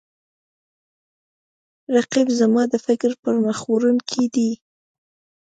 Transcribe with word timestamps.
رقیب 1.95 2.27
زما 2.39 2.63
د 2.69 2.75
فکر 2.85 3.11
پرمخ 3.23 3.57
وړونکی 3.71 4.23
دی 4.35 4.49